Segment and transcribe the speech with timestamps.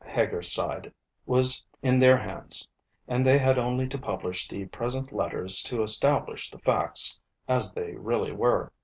[0.03, 0.91] Heger's side,
[1.27, 2.67] was in their hands;
[3.07, 7.93] and they had only to publish the present Letters to establish the facts as they
[7.93, 8.71] really were.